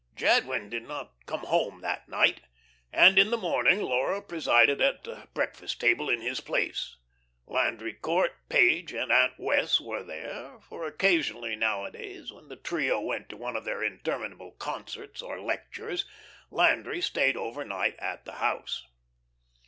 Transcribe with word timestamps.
Jadwin 0.15 0.67
did 0.67 0.87
not 0.87 1.13
come 1.27 1.41
home 1.41 1.81
that 1.81 2.09
night, 2.09 2.41
and 2.91 3.19
in 3.19 3.29
the 3.29 3.37
morning 3.37 3.83
Laura 3.83 4.19
presided 4.19 4.81
at 4.81 5.07
breakfast 5.35 5.79
table 5.79 6.09
in 6.09 6.21
his 6.21 6.41
place. 6.41 6.97
Landry 7.45 7.93
Court, 7.93 8.33
Page, 8.49 8.93
and 8.93 9.11
Aunt 9.11 9.33
Wess' 9.37 9.79
were 9.79 10.01
there; 10.01 10.59
for 10.59 10.87
occasionally 10.87 11.55
nowadays, 11.55 12.31
when 12.33 12.47
the 12.47 12.55
trio 12.55 12.99
went 12.99 13.29
to 13.29 13.37
one 13.37 13.55
of 13.55 13.63
their 13.63 13.83
interminable 13.83 14.53
concerts 14.53 15.21
or 15.21 15.39
lectures, 15.39 16.03
Landry 16.49 16.99
stayed 16.99 17.37
over 17.37 17.63
night 17.63 17.95
at 17.99 18.25
the 18.25 18.37
house. 18.41 18.83